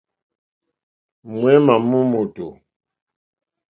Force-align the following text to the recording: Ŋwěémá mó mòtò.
Ŋwěémá 1.31 1.75
mó 1.89 1.99
mòtò. 2.11 2.47